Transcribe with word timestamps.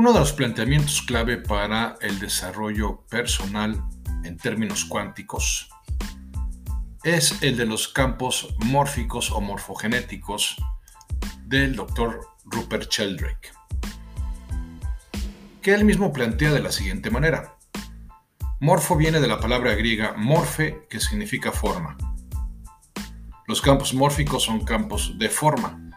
Uno 0.00 0.14
de 0.14 0.20
los 0.20 0.32
planteamientos 0.32 1.02
clave 1.02 1.36
para 1.36 1.98
el 2.00 2.20
desarrollo 2.20 3.04
personal 3.10 3.84
en 4.24 4.38
términos 4.38 4.86
cuánticos 4.86 5.68
es 7.04 7.42
el 7.42 7.58
de 7.58 7.66
los 7.66 7.86
campos 7.86 8.48
mórficos 8.64 9.30
o 9.30 9.42
morfogenéticos 9.42 10.56
del 11.44 11.76
doctor 11.76 12.18
Rupert 12.46 12.90
Sheldrake, 12.90 13.52
que 15.60 15.74
él 15.74 15.84
mismo 15.84 16.14
plantea 16.14 16.50
de 16.54 16.62
la 16.62 16.72
siguiente 16.72 17.10
manera. 17.10 17.58
Morfo 18.58 18.96
viene 18.96 19.20
de 19.20 19.28
la 19.28 19.38
palabra 19.38 19.74
griega 19.74 20.14
morfe, 20.16 20.86
que 20.88 20.98
significa 20.98 21.52
forma. 21.52 21.98
Los 23.46 23.60
campos 23.60 23.92
mórficos 23.92 24.44
son 24.44 24.64
campos 24.64 25.18
de 25.18 25.28
forma, 25.28 25.90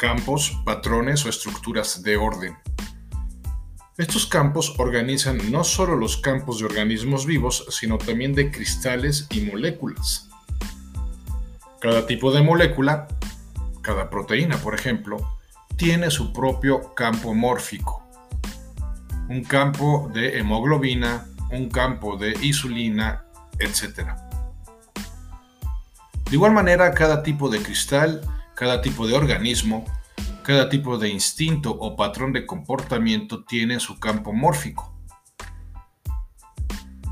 campos, 0.00 0.60
patrones 0.64 1.24
o 1.26 1.28
estructuras 1.28 2.02
de 2.02 2.16
orden. 2.16 2.56
Estos 4.00 4.24
campos 4.24 4.76
organizan 4.78 5.52
no 5.52 5.62
solo 5.62 5.94
los 5.94 6.16
campos 6.16 6.58
de 6.58 6.64
organismos 6.64 7.26
vivos, 7.26 7.66
sino 7.68 7.98
también 7.98 8.34
de 8.34 8.50
cristales 8.50 9.26
y 9.28 9.42
moléculas. 9.42 10.30
Cada 11.82 12.06
tipo 12.06 12.32
de 12.32 12.40
molécula, 12.40 13.08
cada 13.82 14.08
proteína 14.08 14.56
por 14.56 14.74
ejemplo, 14.74 15.18
tiene 15.76 16.10
su 16.10 16.32
propio 16.32 16.94
campo 16.94 17.34
mórfico. 17.34 18.02
Un 19.28 19.44
campo 19.44 20.10
de 20.14 20.38
hemoglobina, 20.38 21.26
un 21.50 21.68
campo 21.68 22.16
de 22.16 22.32
insulina, 22.40 23.26
etc. 23.58 24.12
De 26.24 26.36
igual 26.36 26.52
manera, 26.52 26.94
cada 26.94 27.22
tipo 27.22 27.50
de 27.50 27.60
cristal, 27.60 28.22
cada 28.54 28.80
tipo 28.80 29.06
de 29.06 29.12
organismo, 29.12 29.84
cada 30.50 30.68
tipo 30.68 30.98
de 30.98 31.08
instinto 31.08 31.70
o 31.70 31.94
patrón 31.94 32.32
de 32.32 32.44
comportamiento 32.44 33.44
tiene 33.44 33.78
su 33.78 34.00
campo 34.00 34.32
mórfico. 34.32 34.92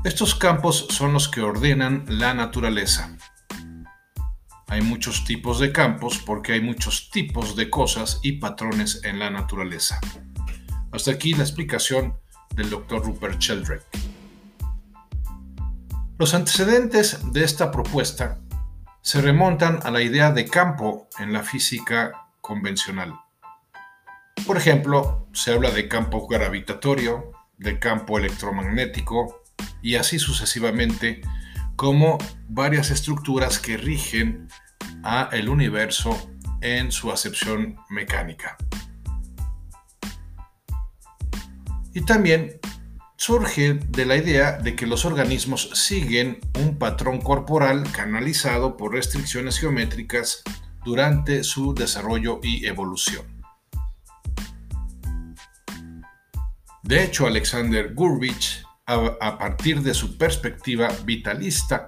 Estos 0.03 0.35
campos 0.35 0.87
son 0.89 1.13
los 1.13 1.29
que 1.29 1.39
ordenan 1.39 2.03
la 2.09 2.33
naturaleza. 2.33 3.15
Hay 4.67 4.81
muchos 4.81 5.23
tipos 5.23 5.57
de 5.61 5.71
campos 5.71 6.17
porque 6.17 6.51
hay 6.51 6.59
muchos 6.59 7.11
tipos 7.11 7.55
de 7.55 7.69
cosas 7.69 8.19
y 8.23 8.33
patrones 8.33 8.99
en 9.05 9.19
la 9.19 9.29
naturaleza. 9.29 10.01
Hasta 10.91 11.11
aquí 11.11 11.31
la 11.31 11.43
explicación 11.43 12.15
del 12.57 12.69
Dr. 12.69 13.01
Rupert 13.01 13.39
Sheldrake. 13.39 13.85
Los 16.17 16.33
antecedentes 16.33 17.31
de 17.31 17.45
esta 17.45 17.71
propuesta 17.71 18.41
se 19.01 19.21
remontan 19.21 19.79
a 19.83 19.91
la 19.91 20.01
idea 20.01 20.33
de 20.33 20.43
campo 20.43 21.07
en 21.19 21.31
la 21.31 21.41
física 21.43 22.27
convencional. 22.41 23.13
Por 24.45 24.57
ejemplo, 24.57 25.27
se 25.33 25.53
habla 25.53 25.71
de 25.71 25.87
campo 25.87 26.27
gravitatorio, 26.27 27.31
de 27.57 27.79
campo 27.79 28.17
electromagnético 28.17 29.43
y 29.81 29.95
así 29.95 30.19
sucesivamente 30.19 31.21
como 31.75 32.17
varias 32.47 32.91
estructuras 32.91 33.59
que 33.59 33.77
rigen 33.77 34.47
a 35.03 35.29
el 35.31 35.49
universo 35.49 36.29
en 36.61 36.91
su 36.91 37.11
acepción 37.11 37.77
mecánica. 37.89 38.57
Y 41.93 42.01
también 42.01 42.59
surge 43.15 43.73
de 43.73 44.05
la 44.05 44.15
idea 44.15 44.53
de 44.53 44.75
que 44.75 44.87
los 44.87 45.05
organismos 45.05 45.69
siguen 45.73 46.39
un 46.59 46.77
patrón 46.77 47.21
corporal 47.21 47.83
canalizado 47.91 48.77
por 48.77 48.93
restricciones 48.93 49.59
geométricas 49.59 50.43
durante 50.83 51.43
su 51.43 51.73
desarrollo 51.73 52.39
y 52.41 52.65
evolución. 52.65 53.38
De 56.89 57.03
hecho, 57.03 57.27
Alexander 57.27 57.93
Gurvich, 57.93 58.63
a, 58.87 59.37
partir 59.37 59.83
de 59.83 59.93
su 59.93 60.17
perspectiva 60.17 60.89
vitalista, 61.05 61.87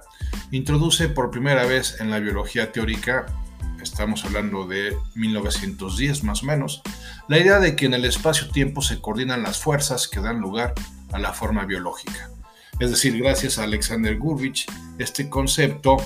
introduce 0.52 1.08
por 1.08 1.32
primera 1.32 1.66
vez 1.66 2.00
en 2.00 2.08
la 2.08 2.20
biología 2.20 2.70
teórica, 2.70 3.26
estamos 3.82 4.24
hablando 4.24 4.64
de 4.64 4.96
1910 5.16 6.22
más 6.22 6.44
o 6.44 6.46
menos, 6.46 6.82
la 7.26 7.40
idea 7.40 7.58
de 7.58 7.74
que 7.74 7.86
en 7.86 7.94
el 7.94 8.04
espacio-tiempo 8.04 8.80
se 8.80 9.00
coordinan 9.00 9.42
las 9.42 9.58
fuerzas 9.58 10.06
que 10.06 10.20
dan 10.20 10.38
lugar 10.38 10.72
a 11.10 11.18
la 11.18 11.32
forma 11.32 11.64
biológica. 11.64 12.30
Es 12.78 12.90
decir, 12.90 13.18
gracias 13.18 13.58
a 13.58 13.64
Alexander 13.64 14.16
Gurvich, 14.16 14.66
este 15.00 15.28
concepto 15.28 15.96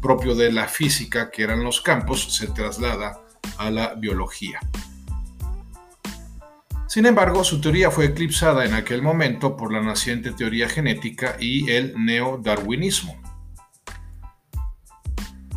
propio 0.00 0.34
de 0.34 0.50
la 0.50 0.66
física, 0.66 1.30
que 1.30 1.42
eran 1.42 1.62
los 1.62 1.82
campos, 1.82 2.34
se 2.34 2.46
traslada 2.46 3.20
a 3.58 3.70
la 3.70 3.92
biología. 3.96 4.60
Sin 6.88 7.04
embargo, 7.04 7.42
su 7.42 7.60
teoría 7.60 7.90
fue 7.90 8.06
eclipsada 8.06 8.64
en 8.64 8.72
aquel 8.72 9.02
momento 9.02 9.56
por 9.56 9.72
la 9.72 9.82
naciente 9.82 10.30
teoría 10.30 10.68
genética 10.68 11.36
y 11.40 11.68
el 11.70 11.94
neodarwinismo. 11.96 13.20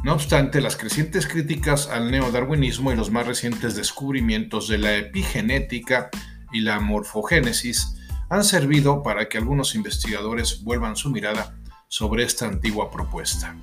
No 0.03 0.13
obstante, 0.13 0.59
las 0.59 0.75
crecientes 0.75 1.27
críticas 1.27 1.87
al 1.87 2.09
neodarwinismo 2.09 2.91
y 2.91 2.95
los 2.95 3.11
más 3.11 3.27
recientes 3.27 3.75
descubrimientos 3.75 4.67
de 4.67 4.79
la 4.79 4.95
epigenética 4.95 6.09
y 6.51 6.61
la 6.61 6.79
morfogénesis 6.79 7.95
han 8.29 8.43
servido 8.43 9.03
para 9.03 9.29
que 9.29 9.37
algunos 9.37 9.75
investigadores 9.75 10.63
vuelvan 10.63 10.95
su 10.95 11.11
mirada 11.11 11.59
sobre 11.89 12.23
esta 12.23 12.47
antigua 12.47 12.89
propuesta. 12.89 13.55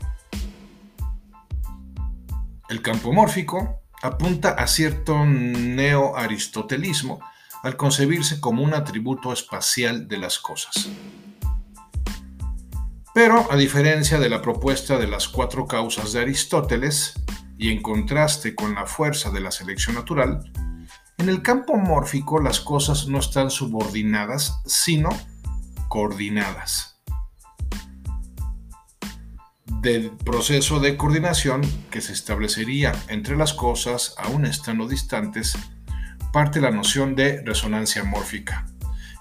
El 2.69 2.83
campo 2.83 3.13
mórfico 3.13 3.81
apunta 4.03 4.51
a 4.51 4.67
cierto 4.67 5.25
neoaristotelismo 5.25 7.21
al 7.63 7.77
concebirse 7.77 8.41
como 8.41 8.63
un 8.63 8.75
atributo 8.75 9.33
espacial 9.33 10.09
de 10.09 10.19
las 10.19 10.39
cosas. 10.39 10.89
Pero, 13.15 13.51
a 13.51 13.57
diferencia 13.57 14.19
de 14.19 14.29
la 14.29 14.43
propuesta 14.43 14.99
de 14.99 15.07
las 15.07 15.27
cuatro 15.27 15.67
causas 15.67 16.13
de 16.13 16.21
Aristóteles, 16.21 17.15
y 17.59 17.71
en 17.71 17.81
contraste 17.81 18.55
con 18.55 18.75
la 18.75 18.87
fuerza 18.87 19.31
de 19.31 19.41
la 19.41 19.51
selección 19.51 19.97
natural, 19.97 20.53
en 21.19 21.29
el 21.29 21.41
campo 21.41 21.77
mórfico 21.77 22.41
las 22.41 22.61
cosas 22.61 23.09
no 23.09 23.19
están 23.19 23.51
subordinadas, 23.51 24.61
sino 24.67 25.09
coordinadas. 25.89 27.01
Del 29.81 30.11
proceso 30.11 30.81
de 30.81 30.97
coordinación 30.97 31.63
que 31.91 32.01
se 32.01 32.13
establecería 32.13 32.93
entre 33.09 33.37
las 33.37 33.55
cosas 33.55 34.15
aún 34.19 34.45
estando 34.45 34.87
distantes 34.89 35.57
parte 36.37 36.61
la 36.61 36.71
noción 36.71 37.17
de 37.17 37.41
resonancia 37.47 38.05
mórfica, 38.05 38.67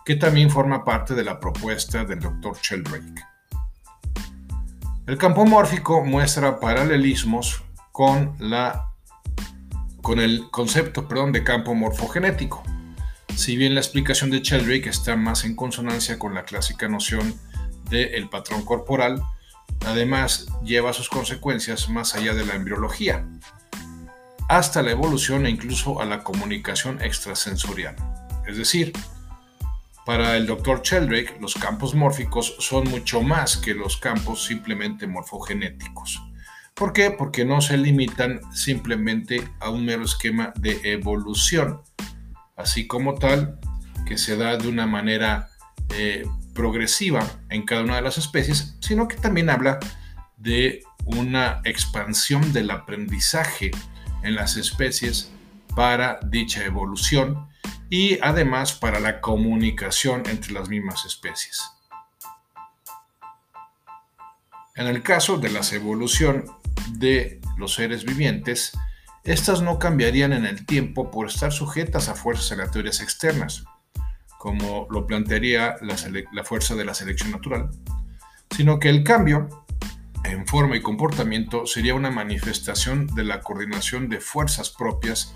que 0.04 0.18
también 0.18 0.50
forma 0.50 0.84
parte 0.84 1.16
de 1.16 1.24
la 1.24 1.40
propuesta 1.40 2.04
del 2.04 2.20
Dr. 2.20 2.58
Sheldrake. 2.62 3.24
El 5.08 5.18
campo 5.18 5.46
mórfico 5.46 6.04
muestra 6.04 6.60
paralelismos 6.60 7.64
con, 7.94 8.36
la, 8.40 8.90
con 10.02 10.20
el 10.20 10.50
concepto 10.52 11.08
perdón, 11.08 11.32
de 11.32 11.46
campo 11.46 11.74
morfogenético. 11.74 12.62
Si 13.34 13.56
bien 13.56 13.76
la 13.76 13.80
explicación 13.80 14.30
de 14.30 14.42
Sheldrake 14.42 14.90
está 14.90 15.16
más 15.16 15.46
en 15.46 15.56
consonancia 15.56 16.20
con 16.20 16.34
la 16.34 16.44
clásica 16.44 16.90
noción 16.90 17.34
del 17.90 18.28
patrón 18.28 18.66
corporal, 18.66 19.24
además 19.86 20.48
lleva 20.66 20.92
sus 20.92 21.08
consecuencias 21.08 21.88
más 21.88 22.14
allá 22.14 22.34
de 22.34 22.46
la 22.46 22.56
embriología, 22.56 23.26
hasta 24.48 24.82
la 24.82 24.92
evolución 24.92 25.46
e 25.46 25.50
incluso 25.50 26.02
a 26.02 26.06
la 26.06 26.24
comunicación 26.24 27.02
extrasensorial. 27.02 27.96
Es 28.48 28.58
decir, 28.58 28.94
para 30.06 30.38
el 30.38 30.46
Dr. 30.46 30.82
Sheldrake, 30.84 31.38
los 31.42 31.56
campos 31.56 31.96
mórficos 31.96 32.56
son 32.60 32.88
mucho 32.90 33.24
más 33.24 33.58
que 33.58 33.74
los 33.74 33.98
campos 33.98 34.46
simplemente 34.46 35.08
morfogenéticos. 35.08 36.22
¿Por 36.76 36.94
qué? 36.94 37.10
Porque 37.10 37.44
no 37.44 37.62
se 37.62 37.78
limitan 37.78 38.42
simplemente 38.54 39.50
a 39.60 39.70
un 39.70 39.86
mero 39.86 40.04
esquema 40.04 40.54
de 40.58 40.80
evolución, 40.84 41.82
así 42.56 42.86
como 42.86 43.16
tal, 43.16 43.58
que 44.06 44.18
se 44.18 44.38
da 44.38 44.58
de 44.58 44.68
una 44.68 44.86
manera 44.86 45.50
eh, 45.90 46.26
progresiva 46.54 47.26
en 47.50 47.64
cada 47.64 47.82
una 47.82 47.96
de 47.96 48.02
las 48.04 48.18
especies, 48.18 48.78
sino 48.82 49.08
que 49.08 49.16
también 49.16 49.50
habla 49.50 49.80
de 50.38 50.84
una 51.06 51.62
expansión 51.64 52.54
del 52.54 52.70
aprendizaje 52.72 53.72
en 54.26 54.36
las 54.36 54.58
especies 54.58 55.32
para 55.76 56.20
dicha 56.24 56.66
evolución 56.66 57.48
y 57.90 58.20
además 58.22 58.74
para 58.74 59.00
la 59.00 59.22
comunicación 59.22 60.24
entre 60.28 60.54
las 60.54 60.68
mismas 60.70 61.06
especies. 61.06 61.64
En 64.76 64.88
el 64.88 65.04
caso 65.04 65.38
de 65.38 65.50
la 65.50 65.62
evolución 65.72 66.46
de 66.98 67.40
los 67.58 67.76
seres 67.76 68.04
vivientes, 68.04 68.74
estas 69.24 69.62
no 69.62 69.80
cambiarían 69.80 70.34
en 70.34 70.46
el 70.46 70.66
tiempo 70.66 71.12
por 71.12 71.28
estar 71.28 71.52
sujetas 71.52 72.10
a 72.10 72.16
fuerzas 72.16 72.52
aleatorias 72.52 73.02
externas, 73.02 73.64
como 74.38 74.88
lo 74.92 75.08
plantearía 75.08 75.78
la, 75.82 75.96
la 76.34 76.44
fuerza 76.44 76.76
de 76.76 76.86
la 76.86 76.94
selección 76.94 77.32
natural, 77.32 77.72
sino 78.56 78.80
que 78.80 78.90
el 78.90 79.04
cambio 79.04 79.65
en 80.36 80.46
forma 80.46 80.76
y 80.76 80.82
comportamiento 80.82 81.66
sería 81.66 81.96
una 81.96 82.12
manifestación 82.12 83.08
de 83.08 83.24
la 83.24 83.42
coordinación 83.42 84.10
de 84.10 84.20
fuerzas 84.20 84.70
propias 84.70 85.34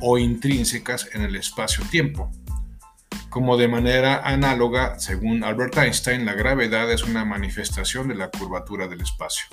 o 0.00 0.18
intrínsecas 0.18 1.08
en 1.12 1.22
el 1.22 1.36
espacio-tiempo. 1.36 2.30
como 3.28 3.56
de 3.56 3.66
manera 3.66 4.20
análoga, 4.28 4.98
según 4.98 5.42
Albert 5.42 5.78
Einstein, 5.78 6.26
la 6.26 6.34
gravedad 6.34 6.92
es 6.92 7.02
una 7.02 7.24
manifestación 7.24 8.08
de 8.08 8.14
la 8.14 8.30
curvatura 8.30 8.88
del 8.88 9.00
espacio. 9.00 9.46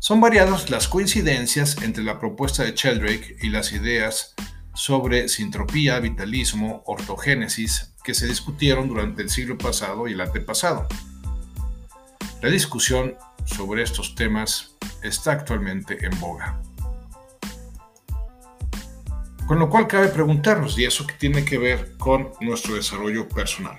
Son 0.00 0.20
variadas 0.20 0.70
las 0.70 0.88
coincidencias 0.88 1.80
entre 1.82 2.02
la 2.02 2.18
propuesta 2.18 2.64
de 2.64 2.72
Sheldrake 2.72 3.36
y 3.40 3.50
las 3.50 3.72
ideas 3.72 4.34
sobre 4.74 5.28
sintropía, 5.28 6.00
vitalismo, 6.00 6.82
ortogénesis 6.86 7.94
que 8.02 8.14
se 8.14 8.26
discutieron 8.26 8.88
durante 8.88 9.22
el 9.22 9.30
siglo 9.30 9.56
pasado 9.56 10.08
y 10.08 10.12
el 10.12 10.20
antepasado. 10.20 10.88
La 12.44 12.50
discusión 12.50 13.14
sobre 13.46 13.82
estos 13.82 14.14
temas 14.14 14.76
está 15.02 15.32
actualmente 15.32 16.04
en 16.04 16.20
boga. 16.20 16.60
Con 19.46 19.58
lo 19.58 19.70
cual 19.70 19.88
cabe 19.88 20.08
preguntarnos, 20.08 20.78
¿y 20.78 20.84
eso 20.84 21.06
qué 21.06 21.14
tiene 21.14 21.46
que 21.46 21.56
ver 21.56 21.96
con 21.96 22.32
nuestro 22.42 22.74
desarrollo 22.74 23.30
personal? 23.30 23.78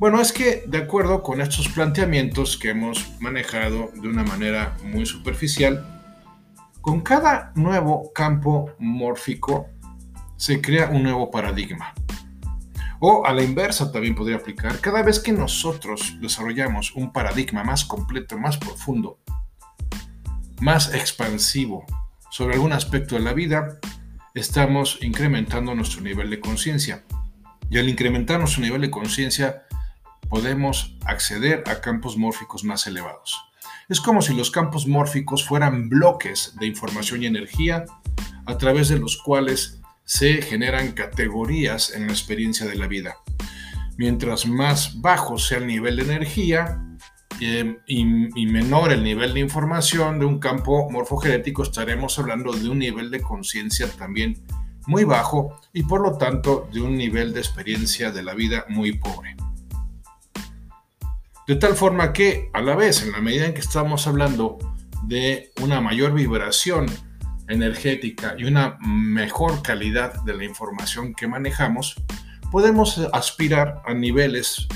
Bueno, 0.00 0.20
es 0.20 0.32
que 0.32 0.64
de 0.66 0.78
acuerdo 0.78 1.22
con 1.22 1.40
estos 1.40 1.68
planteamientos 1.68 2.56
que 2.56 2.70
hemos 2.70 3.12
manejado 3.20 3.92
de 3.94 4.08
una 4.08 4.24
manera 4.24 4.76
muy 4.82 5.06
superficial, 5.06 5.86
con 6.80 7.02
cada 7.02 7.52
nuevo 7.54 8.12
campo 8.12 8.72
mórfico 8.80 9.68
se 10.36 10.60
crea 10.60 10.88
un 10.88 11.04
nuevo 11.04 11.30
paradigma. 11.30 11.94
O 13.06 13.26
a 13.26 13.34
la 13.34 13.42
inversa 13.42 13.92
también 13.92 14.14
podría 14.14 14.36
aplicar, 14.36 14.80
cada 14.80 15.02
vez 15.02 15.20
que 15.20 15.30
nosotros 15.30 16.16
desarrollamos 16.22 16.94
un 16.94 17.12
paradigma 17.12 17.62
más 17.62 17.84
completo, 17.84 18.38
más 18.38 18.56
profundo, 18.56 19.18
más 20.62 20.94
expansivo 20.94 21.84
sobre 22.30 22.54
algún 22.54 22.72
aspecto 22.72 23.16
de 23.16 23.20
la 23.20 23.34
vida, 23.34 23.78
estamos 24.32 24.96
incrementando 25.02 25.74
nuestro 25.74 26.00
nivel 26.00 26.30
de 26.30 26.40
conciencia. 26.40 27.04
Y 27.68 27.76
al 27.76 27.90
incrementar 27.90 28.40
nuestro 28.40 28.62
nivel 28.62 28.80
de 28.80 28.90
conciencia, 28.90 29.64
podemos 30.30 30.96
acceder 31.04 31.62
a 31.66 31.82
campos 31.82 32.16
mórficos 32.16 32.64
más 32.64 32.86
elevados. 32.86 33.38
Es 33.90 34.00
como 34.00 34.22
si 34.22 34.34
los 34.34 34.50
campos 34.50 34.86
mórficos 34.86 35.44
fueran 35.44 35.90
bloques 35.90 36.56
de 36.58 36.64
información 36.64 37.22
y 37.22 37.26
energía 37.26 37.84
a 38.46 38.56
través 38.56 38.88
de 38.88 38.98
los 38.98 39.18
cuales 39.18 39.82
se 40.04 40.42
generan 40.42 40.92
categorías 40.92 41.94
en 41.94 42.06
la 42.06 42.12
experiencia 42.12 42.66
de 42.66 42.76
la 42.76 42.86
vida. 42.86 43.16
Mientras 43.96 44.46
más 44.46 45.00
bajo 45.00 45.38
sea 45.38 45.58
el 45.58 45.66
nivel 45.66 45.96
de 45.96 46.02
energía 46.02 46.82
eh, 47.40 47.78
y, 47.86 48.04
menor 48.46 48.92
el 48.92 49.02
nivel 49.02 49.34
de 49.34 49.40
información 49.40 50.18
de 50.18 50.26
un 50.26 50.38
campo 50.38 50.90
morfogenético, 50.90 51.62
estaremos 51.62 52.18
hablando 52.18 52.52
de 52.52 52.68
un 52.68 52.78
nivel 52.78 53.10
de 53.10 53.20
conciencia 53.20 53.88
también 53.88 54.42
muy 54.86 55.04
bajo 55.04 55.58
y 55.72 55.82
por 55.84 56.02
lo 56.02 56.18
tanto 56.18 56.68
de 56.72 56.80
un 56.80 56.96
nivel 56.96 57.32
de 57.32 57.40
experiencia 57.40 58.10
de 58.10 58.22
la 58.22 58.34
vida 58.34 58.66
muy 58.68 58.92
pobre. 58.98 59.36
De 61.46 61.56
tal 61.56 61.74
forma 61.74 62.12
que 62.12 62.50
a 62.52 62.62
la 62.62 62.74
vez, 62.74 63.02
en 63.02 63.12
la 63.12 63.20
medida 63.20 63.46
en 63.46 63.54
que 63.54 63.60
estamos 63.60 64.06
hablando 64.06 64.58
de 65.02 65.52
una 65.60 65.80
mayor 65.80 66.14
vibración 66.14 66.86
energética 67.48 68.34
y 68.38 68.44
una 68.44 68.78
mejor 68.80 69.62
calidad 69.62 70.22
de 70.24 70.34
la 70.34 70.44
información 70.44 71.14
que 71.14 71.26
manejamos, 71.26 71.96
podemos 72.50 72.98
aspirar 73.12 73.82
a 73.86 73.94
niveles 73.94 74.66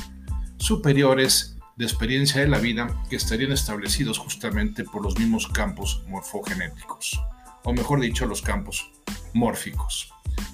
superiores 0.58 1.56
de 1.76 1.84
experiencia 1.84 2.40
de 2.40 2.48
la 2.48 2.58
vida 2.58 2.88
que 3.08 3.16
estarían 3.16 3.52
establecidos 3.52 4.18
justamente 4.18 4.84
por 4.84 5.02
los 5.02 5.18
mismos 5.18 5.46
campos 5.46 6.02
morfogenéticos, 6.08 7.20
o 7.62 7.72
mejor 7.72 8.00
dicho, 8.00 8.26
los 8.26 8.42
campos 8.42 8.90
mórficos, 9.32 10.12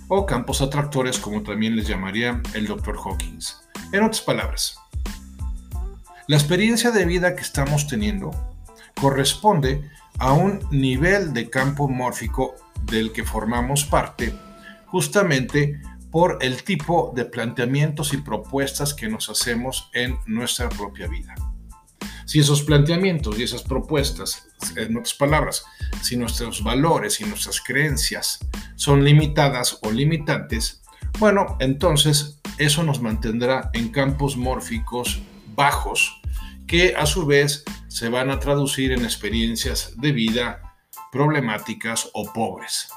o 0.09 0.27
campos 0.27 0.61
atractores 0.61 1.19
como 1.19 1.43
también 1.43 1.77
les 1.77 1.89
llamaría 1.89 2.43
el 2.53 2.67
Dr. 2.67 2.97
Hawkins. 3.03 3.63
En 3.93 4.03
otras 4.03 4.21
palabras, 4.21 4.79
la 6.27 6.37
experiencia 6.37 6.91
de 6.91 7.07
vida 7.07 7.35
que 7.35 7.43
estamos 7.43 7.87
teniendo 7.87 8.31
corresponde 9.01 9.91
a 10.19 10.33
un 10.33 10.61
nivel 10.71 11.33
de 11.33 11.51
campo 11.51 11.89
mórfico 11.89 12.55
del 12.83 13.13
que 13.13 13.25
formamos 13.25 13.85
parte, 13.85 14.35
justamente 14.87 15.81
por 16.11 16.39
el 16.41 16.63
tipo 16.63 17.13
de 17.15 17.25
planteamientos 17.25 18.13
y 18.15 18.19
propuestas 18.19 18.95
que 18.95 19.09
nos 19.09 19.29
hacemos 19.29 19.91
en 19.95 20.17
nuestra 20.27 20.69
propia 20.69 21.09
vida. 21.09 21.35
Si 22.27 22.39
esos 22.39 22.63
planteamientos 22.63 23.39
y 23.39 23.43
esas 23.43 23.63
propuestas, 23.63 24.47
en 24.77 24.97
otras 24.97 25.15
palabras, 25.15 25.65
si 26.01 26.17
nuestros 26.17 26.63
valores 26.63 27.21
y 27.21 27.25
nuestras 27.25 27.61
creencias 27.61 28.39
son 28.77 29.05
limitadas 29.05 29.79
o 29.83 29.91
limitantes, 29.91 30.83
bueno, 31.19 31.57
entonces 31.61 32.41
eso 32.59 32.83
nos 32.83 33.03
mantendrá 33.03 33.71
en 33.73 33.89
campos 33.89 34.37
mórficos 34.37 35.21
bajos 35.55 36.21
que 36.67 36.95
a 36.97 37.07
su 37.07 37.27
vez 37.27 37.65
se 37.89 38.09
van 38.09 38.31
a 38.31 38.41
traducir 38.41 38.93
en 38.93 39.05
experiencias 39.05 39.95
de 40.01 40.13
vida 40.13 40.77
problemáticas 41.13 42.11
o 42.13 42.33
pobres. 42.33 42.89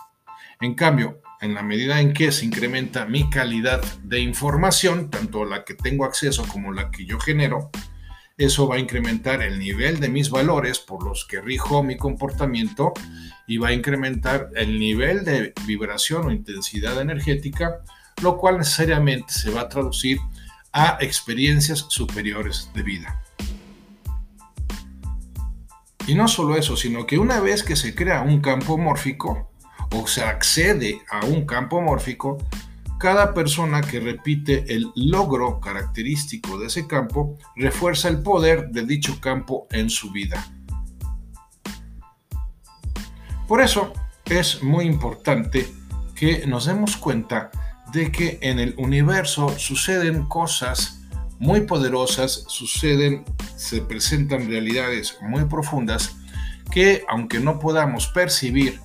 En 0.60 0.74
cambio, 0.74 1.22
en 1.40 1.54
la 1.54 1.62
medida 1.62 2.02
en 2.02 2.14
que 2.14 2.32
se 2.32 2.46
incrementa 2.46 3.06
mi 3.06 3.30
calidad 3.30 3.84
de 4.04 4.20
información, 4.20 5.12
tanto 5.12 5.46
la 5.46 5.64
que 5.64 5.76
tengo 5.76 6.06
acceso 6.06 6.46
como 6.48 6.72
la 6.72 6.90
que 6.90 7.06
yo 7.06 7.20
genero, 7.20 7.70
eso 8.38 8.68
va 8.68 8.76
a 8.76 8.80
incrementar 8.80 9.42
el 9.42 9.60
nivel 9.60 10.00
de 10.00 10.10
mis 10.10 10.30
valores 10.30 10.80
por 10.80 11.04
los 11.04 11.26
que 11.26 11.42
rijo 11.42 11.84
mi 11.84 11.98
comportamiento 11.98 12.94
y 13.48 13.58
va 13.58 13.70
a 13.70 13.74
incrementar 13.74 14.50
el 14.56 14.80
nivel 14.80 15.26
de 15.26 15.54
vibración 15.66 16.28
o 16.28 16.32
intensidad 16.32 17.00
energética, 17.02 17.82
lo 18.22 18.38
cual 18.38 18.60
necesariamente 18.60 19.34
se 19.34 19.50
va 19.50 19.62
a 19.62 19.70
traducir 19.70 20.20
a 20.72 20.98
experiencias 21.02 21.86
superiores 21.90 22.70
de 22.74 22.84
vida. 22.84 23.27
Y 26.08 26.16
no 26.16 26.28
solo 26.30 26.56
eso, 26.56 26.78
sino 26.78 27.06
que 27.06 27.20
una 27.20 27.42
vez 27.42 27.64
que 27.64 27.76
se 27.76 27.94
crea 27.94 28.22
un 28.22 28.40
campo 28.40 28.78
mórfico 28.78 29.52
o 29.92 30.08
se 30.08 30.24
accede 30.24 31.02
a 31.12 31.26
un 31.26 31.46
campo 31.46 31.82
mórfico, 31.82 32.38
cada 32.98 33.34
persona 33.34 33.82
que 33.82 34.00
repite 34.00 34.74
el 34.74 34.92
logro 34.96 35.60
característico 35.60 36.58
de 36.58 36.68
ese 36.68 36.88
campo 36.88 37.38
refuerza 37.56 38.08
el 38.08 38.24
poder 38.24 38.70
de 38.70 38.86
dicho 38.86 39.20
campo 39.20 39.68
en 39.70 39.90
su 39.90 40.12
vida. 40.12 40.48
Por 43.48 43.62
eso 43.62 43.94
es 44.26 44.64
muy 44.64 44.86
importante 44.86 45.70
que 46.16 46.48
nos 46.48 46.66
demos 46.66 46.98
cuenta 46.98 47.52
de 47.92 48.12
que 48.12 48.40
en 48.42 48.60
el 48.60 48.74
universo 48.78 49.58
suceden 49.58 50.24
cosas 50.24 51.02
muy 51.40 51.62
poderosas, 51.62 52.46
suceden, 52.48 53.24
se 53.58 53.82
presentan 53.82 54.48
realidades 54.48 55.18
muy 55.22 55.46
profundas 55.46 56.16
que 56.72 57.04
aunque 57.10 57.40
no 57.40 57.60
podamos 57.60 58.08
percibir 58.08 58.80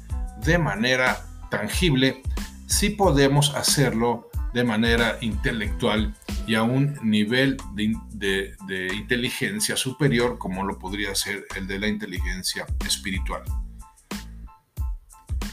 de 0.44 0.58
manera 0.58 1.24
tangible, 1.50 2.22
sí 2.66 2.90
podemos 2.90 3.54
hacerlo 3.54 4.30
de 4.54 4.64
manera 4.64 5.18
intelectual 5.20 6.14
y 6.46 6.54
a 6.56 6.62
un 6.62 6.98
nivel 7.02 7.56
de, 7.74 8.54
de, 8.66 8.94
inteligencia 8.94 9.76
superior 9.76 10.38
como 10.38 10.64
lo 10.64 10.78
podría 10.78 11.14
ser 11.14 11.46
el 11.56 11.66
de 11.66 11.78
la 11.78 11.88
inteligencia 11.88 12.66
espiritual. 12.86 13.42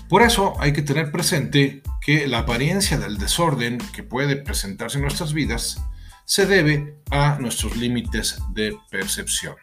Por 0.10 0.24
eso 0.24 0.60
hay 0.60 0.74
que 0.74 0.82
tener 0.82 1.12
presente 1.12 1.84
que 2.02 2.28
la 2.28 2.40
apariencia 2.40 2.98
del 2.98 3.18
desorden 3.18 3.78
que 3.94 4.02
puede 4.02 4.36
presentarse 4.38 4.98
en 4.98 5.04
nuestras 5.04 5.34
vidas 5.34 5.82
se 6.30 6.46
debe 6.46 7.02
a 7.10 7.40
nuestros 7.40 7.76
límites 7.76 8.40
de 8.52 8.78
percepción, 8.92 9.56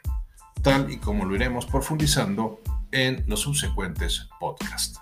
tal 0.62 0.90
y 0.90 0.98
como 0.98 1.24
lo 1.24 1.36
iremos 1.36 1.64
profundizando 1.64 2.60
en 2.90 3.22
los 3.28 3.42
subsecuentes 3.42 4.28
podcasts. 4.40 4.98